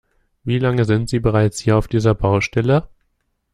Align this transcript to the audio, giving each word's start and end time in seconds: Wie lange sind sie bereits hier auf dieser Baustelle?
Wie 0.43 0.57
lange 0.57 0.85
sind 0.85 1.09
sie 1.09 1.19
bereits 1.19 1.59
hier 1.59 1.77
auf 1.77 1.87
dieser 1.87 2.15
Baustelle? 2.15 2.89